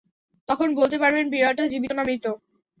তখন 0.49 0.67
বলতে 0.79 0.97
পারবেন, 0.99 1.25
বিড়ালটা 1.33 1.63
জীবিত 1.71 1.91
না 1.95 2.03
মৃত? 2.07 2.25